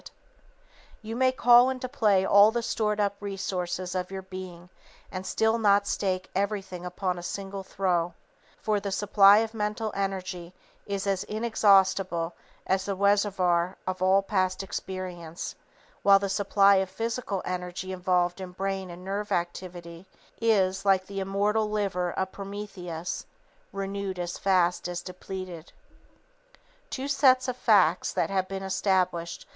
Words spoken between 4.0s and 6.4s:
your being and still not stake